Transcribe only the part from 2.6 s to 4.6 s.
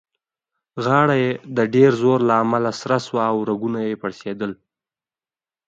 سره شوه او رګونه يې پړسېدل.